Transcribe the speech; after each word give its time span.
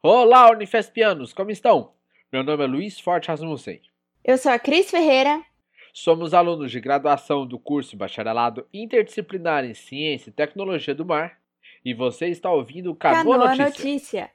Olá, 0.00 0.48
Unifespianos, 0.52 1.32
como 1.32 1.50
estão? 1.50 1.92
Meu 2.32 2.44
nome 2.44 2.62
é 2.62 2.66
Luiz 2.68 3.00
Forte 3.00 3.26
Rasmussen. 3.26 3.80
Eu 4.24 4.38
sou 4.38 4.52
a 4.52 4.56
Cris 4.56 4.88
Ferreira. 4.88 5.44
Somos 5.92 6.32
alunos 6.32 6.70
de 6.70 6.78
graduação 6.78 7.44
do 7.44 7.58
curso 7.58 7.96
Bacharelado 7.96 8.64
Interdisciplinar 8.72 9.64
em 9.64 9.74
Ciência 9.74 10.30
e 10.30 10.32
Tecnologia 10.32 10.94
do 10.94 11.04
Mar 11.04 11.40
e 11.84 11.92
você 11.92 12.28
está 12.28 12.48
ouvindo 12.48 12.92
o 12.92 12.94
Canoa, 12.94 13.38
Canoa 13.38 13.56
Notícia. 13.56 13.64
Notícia. 13.64 14.30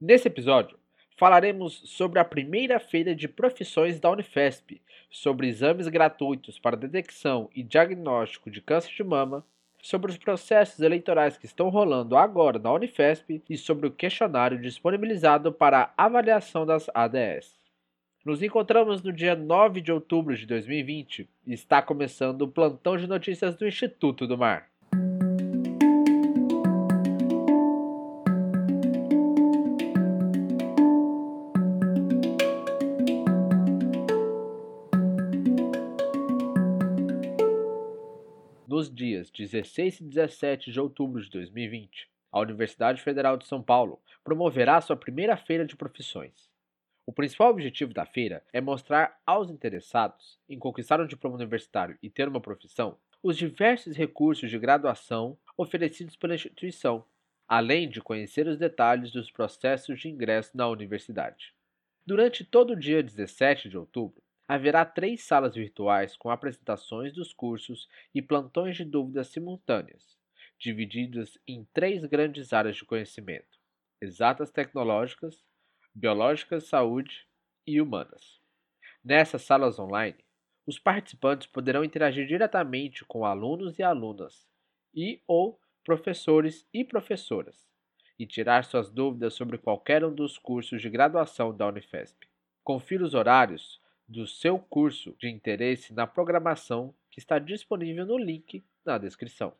Nesse 0.00 0.26
episódio, 0.26 0.76
falaremos 1.16 1.82
sobre 1.84 2.18
a 2.18 2.24
primeira 2.24 2.80
feira 2.80 3.14
de 3.14 3.28
profissões 3.28 4.00
da 4.00 4.10
Unifesp, 4.10 4.82
sobre 5.08 5.46
exames 5.46 5.86
gratuitos 5.86 6.58
para 6.58 6.76
detecção 6.76 7.48
e 7.54 7.62
diagnóstico 7.62 8.50
de 8.50 8.60
câncer 8.60 8.92
de 8.92 9.04
mama, 9.04 9.46
sobre 9.84 10.10
os 10.10 10.16
processos 10.16 10.80
eleitorais 10.80 11.36
que 11.36 11.44
estão 11.44 11.68
rolando 11.68 12.16
agora 12.16 12.58
na 12.58 12.72
Unifesp 12.72 13.42
e 13.50 13.58
sobre 13.58 13.86
o 13.86 13.90
questionário 13.90 14.58
disponibilizado 14.58 15.52
para 15.52 15.92
avaliação 15.94 16.64
das 16.64 16.88
ADS. 16.94 17.54
Nos 18.24 18.42
encontramos 18.42 19.02
no 19.02 19.12
dia 19.12 19.36
9 19.36 19.82
de 19.82 19.92
outubro 19.92 20.34
de 20.34 20.46
2020 20.46 21.28
e 21.46 21.52
está 21.52 21.82
começando 21.82 22.40
o 22.40 22.48
plantão 22.48 22.96
de 22.96 23.06
notícias 23.06 23.56
do 23.56 23.68
Instituto 23.68 24.26
do 24.26 24.38
Mar. 24.38 24.70
Dias 38.94 39.30
16 39.30 40.00
e 40.00 40.04
17 40.04 40.70
de 40.70 40.80
outubro 40.80 41.20
de 41.20 41.28
2020, 41.30 42.08
a 42.32 42.40
Universidade 42.40 43.02
Federal 43.02 43.36
de 43.36 43.46
São 43.46 43.62
Paulo 43.62 44.00
promoverá 44.22 44.80
sua 44.80 44.96
primeira 44.96 45.36
feira 45.36 45.66
de 45.66 45.76
profissões. 45.76 46.50
O 47.06 47.12
principal 47.12 47.50
objetivo 47.50 47.92
da 47.92 48.06
feira 48.06 48.42
é 48.52 48.60
mostrar 48.60 49.20
aos 49.26 49.50
interessados 49.50 50.38
em 50.48 50.58
conquistar 50.58 51.00
um 51.00 51.06
diploma 51.06 51.36
universitário 51.36 51.98
e 52.02 52.08
ter 52.08 52.28
uma 52.28 52.40
profissão 52.40 52.96
os 53.24 53.38
diversos 53.38 53.96
recursos 53.96 54.50
de 54.50 54.58
graduação 54.58 55.38
oferecidos 55.56 56.14
pela 56.14 56.34
instituição, 56.34 57.06
além 57.48 57.88
de 57.88 58.02
conhecer 58.02 58.46
os 58.46 58.58
detalhes 58.58 59.10
dos 59.10 59.30
processos 59.30 59.98
de 59.98 60.10
ingresso 60.10 60.54
na 60.54 60.68
universidade. 60.68 61.54
Durante 62.04 62.44
todo 62.44 62.74
o 62.74 62.78
dia 62.78 63.02
17 63.02 63.70
de 63.70 63.78
outubro, 63.78 64.22
haverá 64.46 64.84
três 64.84 65.22
salas 65.22 65.54
virtuais 65.54 66.16
com 66.16 66.30
apresentações 66.30 67.12
dos 67.12 67.32
cursos 67.32 67.88
e 68.14 68.20
plantões 68.20 68.76
de 68.76 68.84
dúvidas 68.84 69.28
simultâneas, 69.28 70.18
divididas 70.58 71.38
em 71.46 71.64
três 71.72 72.04
grandes 72.04 72.52
áreas 72.52 72.76
de 72.76 72.84
conhecimento: 72.84 73.58
exatas 74.00 74.50
tecnológicas, 74.50 75.42
biológicas, 75.94 76.64
saúde 76.64 77.26
e 77.66 77.80
humanas. 77.80 78.40
Nessas 79.02 79.42
salas 79.42 79.78
online, 79.78 80.24
os 80.66 80.78
participantes 80.78 81.46
poderão 81.46 81.84
interagir 81.84 82.26
diretamente 82.26 83.04
com 83.04 83.24
alunos 83.24 83.78
e 83.78 83.82
alunas 83.82 84.48
e 84.94 85.22
ou 85.26 85.60
professores 85.84 86.66
e 86.72 86.82
professoras 86.84 87.68
e 88.18 88.26
tirar 88.26 88.64
suas 88.64 88.88
dúvidas 88.88 89.34
sobre 89.34 89.58
qualquer 89.58 90.04
um 90.04 90.14
dos 90.14 90.38
cursos 90.38 90.80
de 90.80 90.88
graduação 90.88 91.54
da 91.54 91.66
Unifesp. 91.66 92.26
Confira 92.62 93.04
os 93.04 93.12
horários 93.12 93.80
do 94.08 94.26
seu 94.26 94.58
curso 94.58 95.14
de 95.18 95.28
interesse 95.28 95.94
na 95.94 96.06
programação 96.06 96.94
que 97.10 97.18
está 97.18 97.38
disponível 97.38 98.04
no 98.04 98.18
link 98.18 98.64
na 98.84 98.98
descrição. 98.98 99.54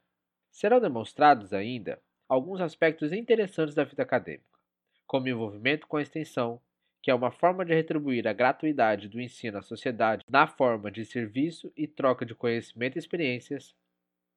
Serão 0.50 0.80
demonstrados 0.80 1.52
ainda 1.52 2.00
alguns 2.28 2.60
aspectos 2.60 3.12
interessantes 3.12 3.74
da 3.74 3.84
vida 3.84 4.02
acadêmica, 4.02 4.58
como 5.06 5.28
envolvimento 5.28 5.86
com 5.86 5.96
a 5.96 6.02
extensão, 6.02 6.60
que 7.02 7.10
é 7.10 7.14
uma 7.14 7.30
forma 7.30 7.64
de 7.64 7.74
retribuir 7.74 8.26
a 8.26 8.32
gratuidade 8.32 9.08
do 9.08 9.20
ensino 9.20 9.58
à 9.58 9.62
sociedade 9.62 10.24
na 10.28 10.46
forma 10.46 10.90
de 10.90 11.04
serviço 11.04 11.72
e 11.76 11.86
troca 11.86 12.24
de 12.24 12.34
conhecimento 12.34 12.96
e 12.96 12.98
experiências, 12.98 13.74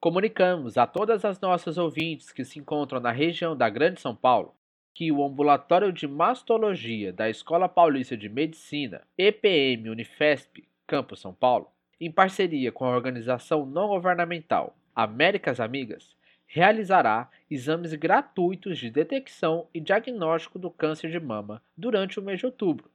Comunicamos 0.00 0.78
a 0.78 0.86
todas 0.86 1.26
as 1.26 1.38
nossas 1.40 1.76
ouvintes 1.76 2.32
que 2.32 2.44
se 2.44 2.58
encontram 2.58 3.00
na 3.00 3.10
região 3.10 3.54
da 3.54 3.68
Grande 3.68 4.00
São 4.00 4.16
Paulo 4.16 4.54
que 4.94 5.12
o 5.12 5.24
Ambulatório 5.24 5.92
de 5.92 6.06
Mastologia 6.06 7.12
da 7.12 7.28
Escola 7.28 7.68
Paulista 7.68 8.16
de 8.16 8.28
Medicina, 8.28 9.02
EPM 9.16 9.88
Unifesp, 9.90 10.66
Campus 10.86 11.20
São 11.20 11.32
Paulo, 11.32 11.70
em 12.00 12.10
parceria 12.10 12.72
com 12.72 12.84
a 12.84 12.94
organização 12.94 13.66
não 13.66 13.88
governamental 13.88 14.76
Américas 14.94 15.60
Amigas, 15.60 16.16
realizará 16.46 17.30
exames 17.48 17.94
gratuitos 17.94 18.78
de 18.78 18.90
detecção 18.90 19.68
e 19.72 19.80
diagnóstico 19.80 20.58
do 20.58 20.70
câncer 20.70 21.10
de 21.10 21.20
mama 21.20 21.62
durante 21.76 22.18
o 22.18 22.22
mês 22.22 22.40
de 22.40 22.46
outubro. 22.46 22.90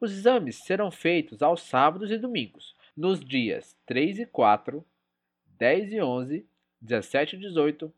Os 0.00 0.12
exames 0.12 0.56
serão 0.64 0.90
feitos 0.90 1.42
aos 1.42 1.62
sábados 1.62 2.10
e 2.10 2.18
domingos, 2.18 2.76
nos 2.96 3.18
dias 3.18 3.76
3 3.86 4.20
e 4.20 4.26
4, 4.26 4.84
10 5.58 5.92
e 5.92 6.00
11, 6.00 6.46
17 6.80 7.36
e 7.36 7.38
18 7.38 7.92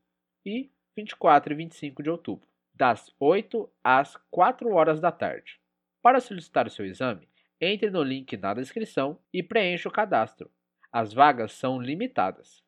e 0.45 0.71
24 0.97 1.53
e 1.53 1.57
25 1.57 2.03
de 2.03 2.11
outubro, 2.11 2.49
das 2.75 3.15
8 3.21 3.69
às 3.85 4.17
4 4.31 4.73
horas 4.73 5.01
da 5.01 5.13
tarde. 5.13 5.61
Para 6.01 6.21
solicitar 6.21 6.67
o 6.67 6.71
seu 6.71 6.85
exame, 6.85 7.29
entre 7.65 7.91
no 7.91 8.03
link 8.03 8.37
na 8.37 8.53
descrição 8.55 9.17
e 9.33 9.41
preencha 9.41 9.89
o 9.89 9.93
cadastro. 9.93 10.51
As 10.93 11.13
vagas 11.13 11.53
são 11.53 11.81
limitadas. 11.81 12.61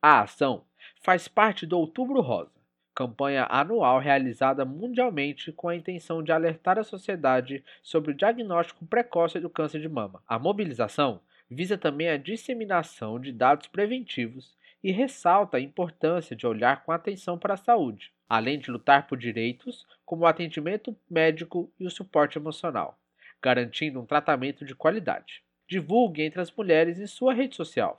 A 0.00 0.22
ação 0.22 0.64
faz 1.02 1.28
parte 1.28 1.66
do 1.66 1.78
Outubro 1.78 2.22
Rosa, 2.22 2.58
campanha 2.94 3.46
anual 3.50 3.98
realizada 3.98 4.64
mundialmente 4.64 5.52
com 5.52 5.68
a 5.68 5.76
intenção 5.76 6.22
de 6.22 6.32
alertar 6.32 6.78
a 6.78 6.84
sociedade 6.84 7.62
sobre 7.82 8.12
o 8.12 8.14
diagnóstico 8.14 8.86
precoce 8.86 9.38
do 9.38 9.50
câncer 9.50 9.82
de 9.82 9.90
mama. 9.90 10.22
A 10.26 10.38
mobilização 10.38 11.20
visa 11.50 11.76
também 11.76 12.08
a 12.08 12.16
disseminação 12.16 13.20
de 13.20 13.30
dados 13.30 13.68
preventivos 13.68 14.56
e 14.82 14.90
ressalta 14.90 15.58
a 15.58 15.60
importância 15.60 16.34
de 16.34 16.46
olhar 16.46 16.82
com 16.82 16.92
atenção 16.92 17.38
para 17.38 17.52
a 17.52 17.58
saúde, 17.58 18.10
além 18.26 18.58
de 18.58 18.70
lutar 18.70 19.06
por 19.06 19.18
direitos 19.18 19.86
como 20.02 20.22
o 20.22 20.26
atendimento 20.26 20.96
médico 21.10 21.70
e 21.78 21.86
o 21.86 21.90
suporte 21.90 22.38
emocional 22.38 22.98
garantindo 23.42 24.00
um 24.00 24.06
tratamento 24.06 24.64
de 24.64 24.74
qualidade. 24.74 25.42
Divulgue 25.68 26.22
entre 26.22 26.40
as 26.40 26.50
mulheres 26.50 26.98
em 26.98 27.06
sua 27.06 27.34
rede 27.34 27.54
social. 27.56 27.98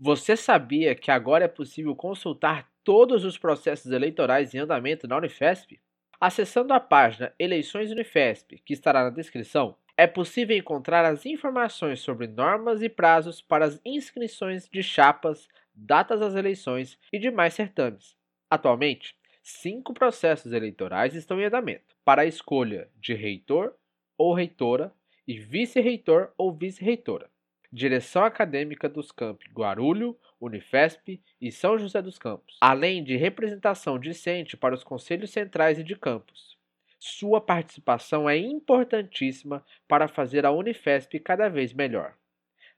Você 0.00 0.36
sabia 0.36 0.94
que 0.94 1.10
agora 1.10 1.44
é 1.44 1.48
possível 1.48 1.94
consultar 1.94 2.70
todos 2.84 3.24
os 3.24 3.36
processos 3.36 3.90
eleitorais 3.90 4.54
em 4.54 4.58
andamento 4.58 5.06
na 5.06 5.16
Unifesp? 5.16 5.78
Acessando 6.20 6.74
a 6.74 6.80
página 6.80 7.32
Eleições 7.38 7.92
Unifesp, 7.92 8.58
que 8.64 8.72
estará 8.72 9.04
na 9.04 9.10
descrição, 9.10 9.76
é 9.96 10.04
possível 10.04 10.56
encontrar 10.56 11.04
as 11.04 11.24
informações 11.24 12.00
sobre 12.00 12.26
normas 12.26 12.82
e 12.82 12.88
prazos 12.88 13.40
para 13.40 13.64
as 13.64 13.80
inscrições 13.84 14.68
de 14.68 14.82
chapas, 14.82 15.46
datas 15.72 16.18
das 16.18 16.34
eleições 16.34 16.98
e 17.12 17.20
demais 17.20 17.54
certames. 17.54 18.16
Atualmente, 18.50 19.14
cinco 19.44 19.94
processos 19.94 20.52
eleitorais 20.52 21.14
estão 21.14 21.40
em 21.40 21.44
andamento 21.44 21.94
para 22.04 22.22
a 22.22 22.26
escolha 22.26 22.90
de 22.96 23.14
reitor 23.14 23.76
ou 24.16 24.34
reitora 24.34 24.92
e 25.24 25.38
vice-reitor 25.38 26.32
ou 26.36 26.52
vice-reitora. 26.52 27.30
Direção 27.70 28.24
Acadêmica 28.24 28.88
dos 28.88 29.12
Campos 29.12 29.46
Guarulho, 29.52 30.16
Unifesp 30.40 31.20
e 31.40 31.52
São 31.52 31.78
José 31.78 32.00
dos 32.00 32.18
Campos, 32.18 32.56
além 32.60 33.04
de 33.04 33.16
representação 33.16 33.98
discente 33.98 34.56
para 34.56 34.74
os 34.74 34.82
conselhos 34.82 35.30
centrais 35.30 35.78
e 35.78 35.84
de 35.84 35.94
campos. 35.94 36.56
Sua 36.98 37.38
participação 37.40 38.28
é 38.28 38.36
importantíssima 38.36 39.64
para 39.86 40.08
fazer 40.08 40.44
a 40.44 40.50
Unifesp 40.50 41.20
cada 41.20 41.48
vez 41.48 41.72
melhor. 41.72 42.16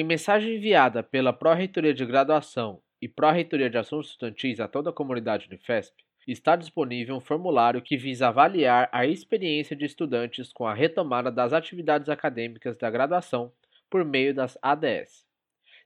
Em 0.00 0.02
mensagem 0.02 0.56
enviada 0.56 1.02
pela 1.02 1.30
Pró-Reitoria 1.30 1.92
de 1.92 2.06
Graduação 2.06 2.80
e 3.02 3.06
Pró-Reitoria 3.06 3.68
de 3.68 3.76
Assuntos 3.76 4.08
Estudantis 4.08 4.58
a 4.58 4.66
toda 4.66 4.88
a 4.88 4.94
comunidade 4.94 5.46
Unifesp, 5.46 5.94
está 6.26 6.56
disponível 6.56 7.14
um 7.14 7.20
formulário 7.20 7.82
que 7.82 7.98
visa 7.98 8.28
avaliar 8.28 8.88
a 8.92 9.04
experiência 9.04 9.76
de 9.76 9.84
estudantes 9.84 10.54
com 10.54 10.66
a 10.66 10.72
retomada 10.72 11.30
das 11.30 11.52
atividades 11.52 12.08
acadêmicas 12.08 12.78
da 12.78 12.90
graduação 12.90 13.52
por 13.90 14.02
meio 14.02 14.34
das 14.34 14.56
ADS, 14.62 15.26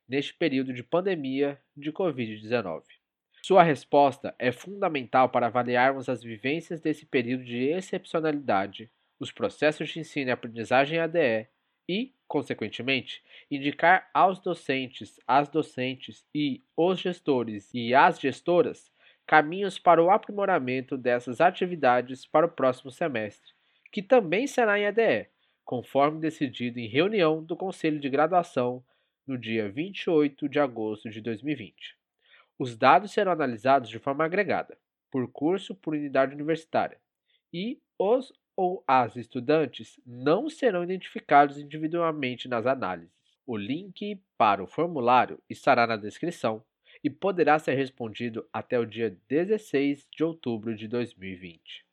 neste 0.08 0.32
período 0.32 0.72
de 0.72 0.84
pandemia 0.84 1.58
de 1.76 1.90
Covid-19. 1.90 2.84
Sua 3.43 3.64
resposta 3.64 4.32
é 4.38 4.52
fundamental 4.52 5.28
para 5.28 5.49
avaliarmos 5.49 6.08
as 6.08 6.22
vivências 6.22 6.81
desse 6.81 7.05
período 7.05 7.43
de 7.43 7.64
excepcionalidade, 7.64 8.88
os 9.19 9.32
processos 9.32 9.88
de 9.88 9.99
ensino 9.99 10.31
e 10.31 10.32
aprendizagem 10.32 11.00
ADE 11.00 11.49
e, 11.88 12.12
consequentemente, 12.26 13.22
indicar 13.50 14.08
aos 14.12 14.38
docentes, 14.38 15.19
às 15.26 15.48
docentes 15.48 16.26
e 16.34 16.62
os 16.76 16.98
gestores 17.00 17.72
e 17.72 17.94
as 17.94 18.19
gestoras 18.19 18.90
caminhos 19.26 19.78
para 19.78 20.02
o 20.02 20.10
aprimoramento 20.10 20.96
dessas 20.96 21.40
atividades 21.40 22.26
para 22.26 22.46
o 22.46 22.50
próximo 22.50 22.90
semestre, 22.90 23.52
que 23.90 24.02
também 24.02 24.46
será 24.46 24.78
em 24.78 24.86
ADE, 24.86 25.28
conforme 25.64 26.20
decidido 26.20 26.78
em 26.78 26.88
reunião 26.88 27.42
do 27.42 27.56
Conselho 27.56 27.98
de 27.98 28.10
Graduação 28.10 28.84
no 29.26 29.38
dia 29.38 29.70
28 29.70 30.48
de 30.48 30.60
agosto 30.60 31.08
de 31.08 31.20
2020. 31.20 31.96
Os 32.58 32.76
dados 32.76 33.12
serão 33.12 33.32
analisados 33.32 33.88
de 33.88 33.98
forma 33.98 34.25
agregada, 34.25 34.78
por 35.10 35.26
curso 35.30 35.75
por 35.75 35.94
unidade 35.94 36.34
universitária, 36.34 36.98
e 37.52 37.80
os 37.98 38.32
ou 38.56 38.82
as 38.86 39.16
estudantes 39.16 40.00
não 40.06 40.48
serão 40.48 40.84
identificados 40.84 41.58
individualmente 41.58 42.48
nas 42.48 42.66
análises. 42.66 43.12
O 43.46 43.56
link 43.56 44.20
para 44.38 44.62
o 44.62 44.66
formulário 44.66 45.38
estará 45.48 45.86
na 45.86 45.96
descrição 45.96 46.62
e 47.02 47.10
poderá 47.10 47.58
ser 47.58 47.74
respondido 47.74 48.46
até 48.52 48.78
o 48.78 48.86
dia 48.86 49.16
16 49.28 50.08
de 50.10 50.24
outubro 50.24 50.74
de 50.74 50.88
2020. 50.88 51.84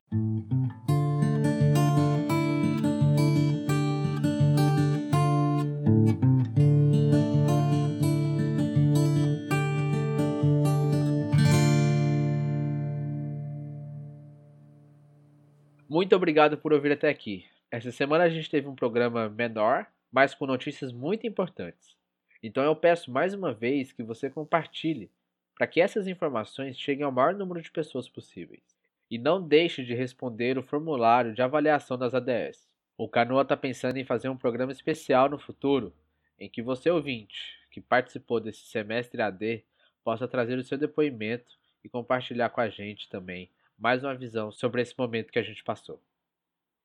Muito 15.91 16.15
obrigado 16.15 16.57
por 16.57 16.71
ouvir 16.71 16.93
até 16.93 17.09
aqui. 17.09 17.45
Essa 17.69 17.91
semana 17.91 18.23
a 18.23 18.29
gente 18.29 18.49
teve 18.49 18.65
um 18.65 18.73
programa 18.73 19.27
menor, 19.27 19.85
mas 20.09 20.33
com 20.33 20.45
notícias 20.45 20.89
muito 20.89 21.27
importantes. 21.27 21.97
Então 22.41 22.63
eu 22.63 22.73
peço 22.73 23.11
mais 23.11 23.33
uma 23.33 23.53
vez 23.53 23.91
que 23.91 24.01
você 24.01 24.29
compartilhe 24.29 25.11
para 25.53 25.67
que 25.67 25.81
essas 25.81 26.07
informações 26.07 26.79
cheguem 26.79 27.03
ao 27.03 27.11
maior 27.11 27.33
número 27.33 27.61
de 27.61 27.69
pessoas 27.69 28.07
possíveis. 28.07 28.63
E 29.09 29.17
não 29.17 29.45
deixe 29.45 29.83
de 29.83 29.93
responder 29.93 30.57
o 30.57 30.63
formulário 30.63 31.33
de 31.33 31.41
avaliação 31.41 31.97
das 31.97 32.13
ADS. 32.13 32.69
O 32.97 33.09
Canoa 33.09 33.41
está 33.41 33.57
pensando 33.57 33.97
em 33.97 34.05
fazer 34.05 34.29
um 34.29 34.37
programa 34.37 34.71
especial 34.71 35.27
no 35.27 35.37
futuro, 35.37 35.94
em 36.39 36.47
que 36.47 36.61
você 36.61 36.89
ouvinte 36.89 37.59
que 37.69 37.81
participou 37.81 38.39
desse 38.39 38.61
semestre 38.61 39.21
AD 39.21 39.61
possa 40.05 40.25
trazer 40.25 40.57
o 40.57 40.63
seu 40.63 40.77
depoimento 40.77 41.51
e 41.83 41.89
compartilhar 41.89 42.47
com 42.47 42.61
a 42.61 42.69
gente 42.69 43.09
também 43.09 43.49
mais 43.81 44.04
uma 44.04 44.13
visão 44.13 44.51
sobre 44.51 44.80
esse 44.80 44.94
momento 44.95 45.31
que 45.31 45.39
a 45.39 45.44
gente 45.44 45.63
passou. 45.63 46.00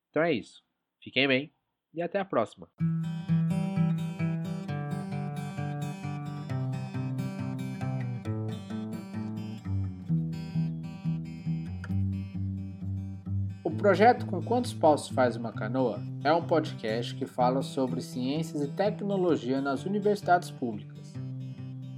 Então 0.09 0.23
é 0.23 0.33
isso. 0.33 0.63
Fiquem 0.99 1.27
bem 1.27 1.53
e 1.93 2.01
até 2.01 2.19
a 2.19 2.25
próxima. 2.25 2.67
O 13.63 13.69
projeto 13.77 14.25
Com 14.25 14.41
Quantos 14.41 14.73
Paus 14.73 15.07
Faz 15.07 15.35
Uma 15.35 15.53
Canoa 15.53 16.01
é 16.23 16.33
um 16.33 16.47
podcast 16.47 17.13
que 17.13 17.27
fala 17.27 17.61
sobre 17.61 18.01
ciências 18.01 18.63
e 18.63 18.71
tecnologia 18.71 19.61
nas 19.61 19.85
universidades 19.85 20.49
públicas. 20.49 20.96